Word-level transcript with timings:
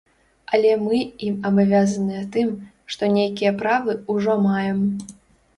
Але 0.57 0.69
мы 0.85 1.01
ім 1.27 1.35
абавязаныя 1.49 2.23
тым, 2.37 2.49
што 2.95 3.13
нейкія 3.19 3.55
правы 3.63 3.97
ўжо 4.15 4.39
маем. 4.49 4.85